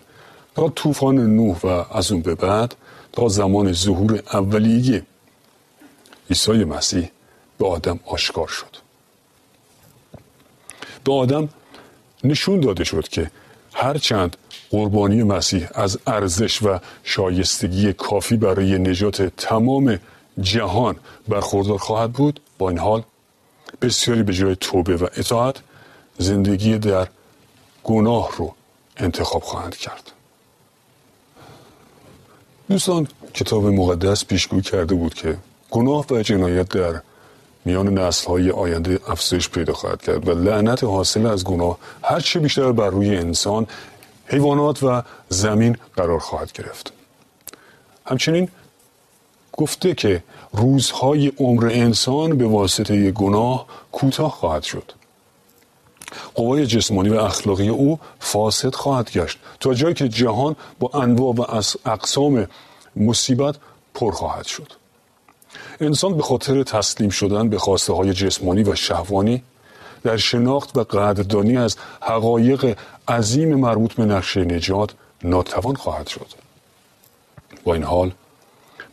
تا 0.54 0.68
طوفان 0.68 1.36
نوح 1.36 1.58
و 1.64 1.66
از 1.96 2.12
اون 2.12 2.22
به 2.22 2.34
بعد 2.34 2.74
تا 3.12 3.28
زمان 3.28 3.72
ظهور 3.72 4.22
اولیه 4.32 5.02
عیسی 6.30 6.64
مسیح 6.64 7.10
به 7.58 7.66
آدم 7.68 8.00
آشکار 8.04 8.48
شد. 8.48 8.76
به 11.04 11.12
آدم 11.12 11.48
نشون 12.24 12.60
داده 12.60 12.84
شد 12.84 13.08
که 13.08 13.30
هرچند 13.74 14.36
قربانی 14.74 15.22
مسیح 15.22 15.68
از 15.74 15.98
ارزش 16.06 16.62
و 16.62 16.78
شایستگی 17.04 17.92
کافی 17.92 18.36
برای 18.36 18.78
نجات 18.78 19.22
تمام 19.22 19.98
جهان 20.40 20.96
برخوردار 21.28 21.78
خواهد 21.78 22.12
بود. 22.12 22.40
با 22.58 22.68
این 22.68 22.78
حال 22.78 23.02
بسیاری 23.82 24.22
به 24.22 24.32
جای 24.32 24.56
توبه 24.60 24.96
و 24.96 25.06
اطاعت 25.16 25.56
زندگی 26.18 26.78
در 26.78 27.08
گناه 27.84 28.30
رو 28.36 28.54
انتخاب 28.96 29.42
خواهند 29.42 29.76
کرد. 29.76 30.12
دوستان 32.68 33.08
کتاب 33.34 33.66
مقدس 33.66 34.24
پیشگویی 34.24 34.62
کرده 34.62 34.94
بود 34.94 35.14
که 35.14 35.38
گناه 35.70 36.06
و 36.10 36.22
جنایت 36.22 36.68
در 36.68 37.00
میان 37.64 37.98
نسل 37.98 38.26
های 38.26 38.50
آینده 38.50 39.00
افزایش 39.08 39.48
پیدا 39.48 39.72
خواهد 39.72 40.02
کرد 40.02 40.28
و 40.28 40.34
لعنت 40.34 40.84
حاصل 40.84 41.26
از 41.26 41.44
گناه 41.44 41.78
هر 42.02 42.20
چه 42.20 42.40
بیشتر 42.40 42.72
بر 42.72 42.90
روی 42.90 43.16
انسان 43.16 43.66
حیوانات 44.26 44.82
و 44.82 45.02
زمین 45.28 45.76
قرار 45.96 46.18
خواهد 46.18 46.52
گرفت. 46.52 46.92
همچنین 48.06 48.48
گفته 49.52 49.94
که 49.94 50.22
روزهای 50.52 51.32
عمر 51.38 51.68
انسان 51.72 52.38
به 52.38 52.46
واسطه 52.46 53.10
گناه 53.10 53.66
کوتاه 53.92 54.30
خواهد 54.30 54.62
شد. 54.62 54.92
قوای 56.34 56.66
جسمانی 56.66 57.08
و 57.08 57.14
اخلاقی 57.14 57.68
او 57.68 57.98
فاسد 58.20 58.74
خواهد 58.74 59.10
گشت 59.10 59.38
تا 59.60 59.74
جایی 59.74 59.94
که 59.94 60.08
جهان 60.08 60.56
با 60.80 60.90
انواع 60.94 61.34
و 61.34 61.62
اقسام 61.86 62.46
مصیبت 62.96 63.56
پر 63.94 64.12
خواهد 64.12 64.46
شد. 64.46 64.72
انسان 65.80 66.16
به 66.16 66.22
خاطر 66.22 66.62
تسلیم 66.62 67.10
شدن 67.10 67.48
به 67.48 67.58
خواسته 67.58 67.92
های 67.92 68.12
جسمانی 68.12 68.62
و 68.62 68.74
شهوانی 68.74 69.42
در 70.02 70.16
شناخت 70.16 70.76
و 70.76 70.84
قدردانی 70.84 71.56
از 71.56 71.76
حقایق 72.00 72.76
عظیم 73.08 73.54
مربوط 73.54 73.94
به 73.94 74.04
نقشه 74.04 74.44
نجات 74.44 74.94
ناتوان 75.24 75.74
خواهد 75.74 76.06
شد. 76.06 76.26
با 77.64 77.74
این 77.74 77.82
حال 77.82 78.12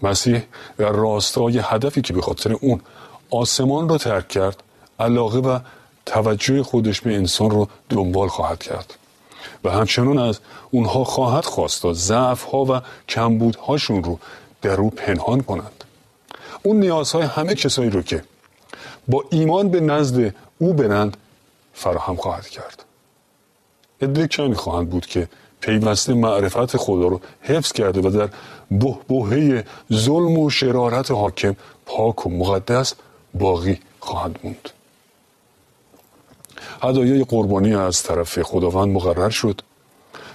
مسیح 0.03 0.43
در 0.77 0.91
راستای 0.91 1.59
هدفی 1.63 2.01
که 2.01 2.13
به 2.13 2.21
خاطر 2.21 2.53
اون 2.53 2.81
آسمان 3.29 3.89
را 3.89 3.97
ترک 3.97 4.27
کرد 4.27 4.63
علاقه 4.99 5.39
و 5.39 5.59
توجه 6.05 6.63
خودش 6.63 7.01
به 7.01 7.15
انسان 7.15 7.49
رو 7.49 7.67
دنبال 7.89 8.27
خواهد 8.27 8.63
کرد. 8.63 8.93
و 9.63 9.69
همچنان 9.69 10.17
از 10.19 10.39
اونها 10.71 11.03
خواهد 11.03 11.45
خواست 11.45 11.81
تا 11.81 11.93
ضعف 11.93 12.43
ها 12.43 12.65
و 12.65 12.81
کمبودهاشون 13.09 14.03
رو 14.03 14.19
در 14.61 14.81
او 14.81 14.89
پنهان 14.89 15.41
کنند. 15.41 15.83
اون 16.63 16.79
نیازهای 16.79 17.23
همه 17.23 17.55
کسایی 17.55 17.89
رو 17.89 18.01
که 18.01 18.23
با 19.07 19.23
ایمان 19.29 19.69
به 19.69 19.79
نزد 19.79 20.35
او 20.57 20.73
برند 20.73 21.17
فراهم 21.73 22.15
خواهد 22.15 22.47
کرد. 22.47 22.83
عده 24.01 24.27
کمی 24.27 24.55
خواهند 24.55 24.89
بود 24.89 25.05
که 25.05 25.27
پیوسته 25.61 26.13
معرفت 26.13 26.77
خدا 26.77 27.07
رو 27.07 27.21
حفظ 27.41 27.71
کرده 27.71 28.01
و 28.01 28.09
در 28.09 28.29
بهبهه 28.71 29.63
ظلم 29.93 30.37
و 30.39 30.49
شرارت 30.49 31.11
حاکم 31.11 31.55
پاک 31.85 32.25
و 32.25 32.29
مقدس 32.29 32.93
باقی 33.33 33.79
خواهند 33.99 34.39
موند. 34.43 34.69
هدایای 36.83 37.23
قربانی 37.23 37.75
از 37.75 38.03
طرف 38.03 38.41
خداوند 38.41 38.93
مقرر 38.93 39.29
شد 39.29 39.61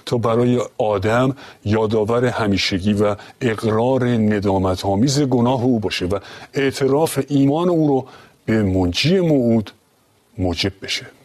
تا 0.05 0.17
برای 0.17 0.61
آدم 0.77 1.35
یادآور 1.65 2.25
همیشگی 2.25 2.93
و 2.93 3.15
اقرار 3.41 4.05
ندامت 4.07 4.85
آمیز 4.85 5.21
گناه 5.21 5.63
او 5.63 5.79
باشه 5.79 6.05
و 6.05 6.19
اعتراف 6.53 7.19
ایمان 7.27 7.69
او 7.69 7.87
رو 7.87 8.07
به 8.45 8.63
منجی 8.63 9.19
موعود 9.19 9.71
موجب 10.37 10.73
بشه. 10.81 11.16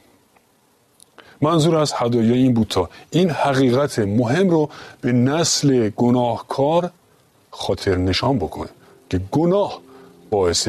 منظور 1.43 1.77
از 1.77 1.93
هدایا 1.97 2.35
این 2.35 2.55
بود 2.55 2.67
تا 2.69 2.91
این 3.11 3.31
حقیقت 3.31 3.99
مهم 3.99 4.51
رو 4.51 4.69
به 5.01 5.13
نسل 5.13 5.91
گناهکار 5.97 6.91
خاطر 7.51 7.97
نشان 7.97 8.39
بکنه 8.39 8.69
که 9.11 9.21
گناه 9.33 9.81
باعث 10.31 10.69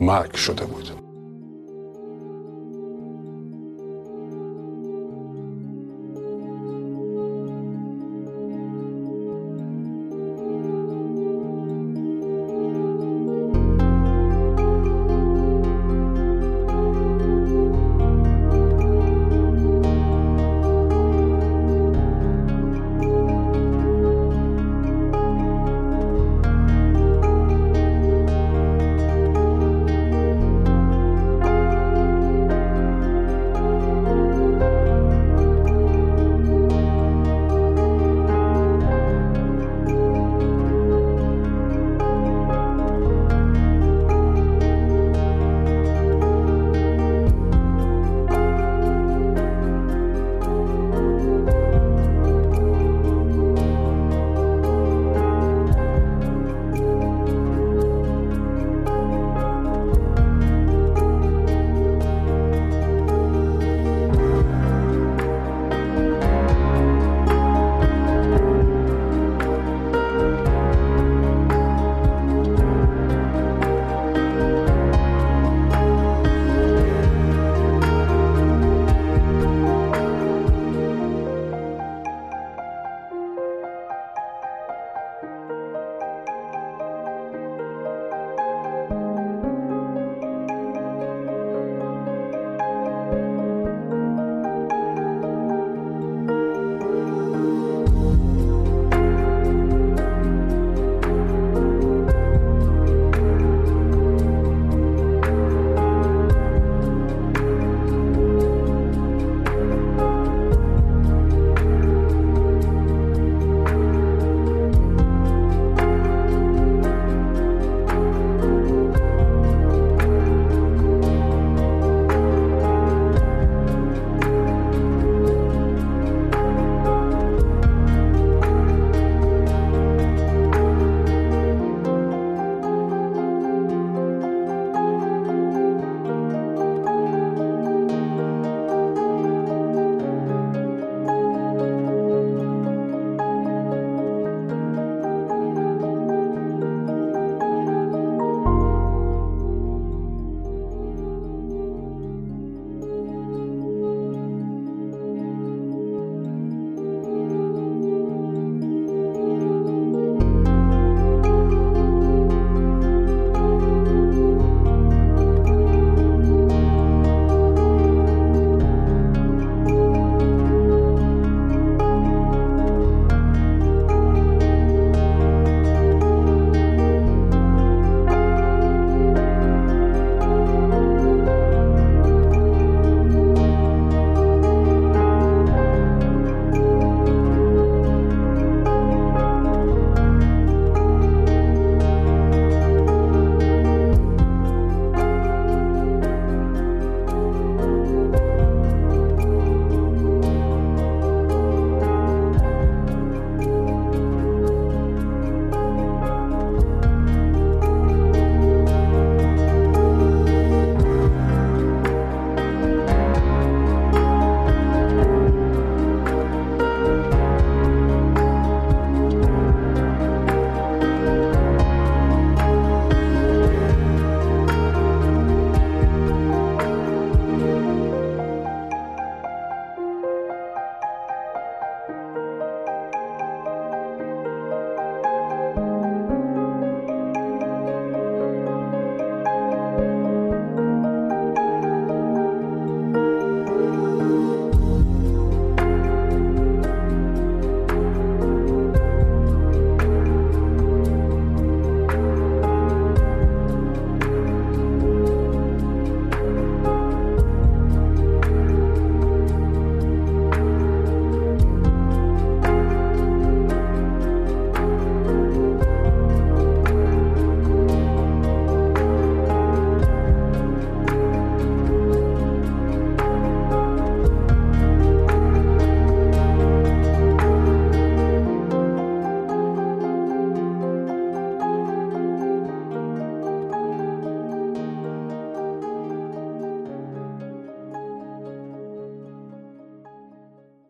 مرگ 0.00 0.34
شده 0.34 0.64
بود. 0.64 1.07